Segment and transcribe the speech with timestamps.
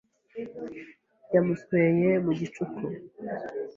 [1.33, 2.83] Yamusweye mu gicuku.